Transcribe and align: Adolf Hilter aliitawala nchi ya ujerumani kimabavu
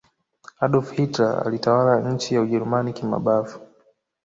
Adolf 0.59 0.91
Hilter 0.91 1.43
aliitawala 1.45 2.11
nchi 2.11 2.35
ya 2.35 2.41
ujerumani 2.41 2.93
kimabavu 2.93 3.67